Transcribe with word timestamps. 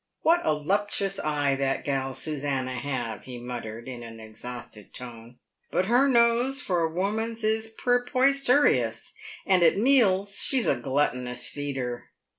"What 0.23 0.43
a 0.43 0.53
luptious 0.53 1.19
eye 1.19 1.53
that 1.57 1.85
gal 1.85 2.15
Susannah 2.15 2.79
have!" 2.79 3.21
he 3.25 3.37
muttered, 3.37 3.87
in 3.87 4.01
an 4.01 4.19
exhausted 4.19 4.95
tone." 4.95 5.37
But 5.71 5.85
her 5.85 6.07
nose 6.07 6.59
for 6.59 6.79
a 6.81 6.89
woman's 6.91 7.43
is 7.43 7.69
perposterious, 7.69 9.13
and 9.45 9.61
at 9.61 9.77
meals 9.77 10.39
she's 10.41 10.65
a 10.67 10.75
gluttonous 10.75 11.47
feeder." 11.47 12.09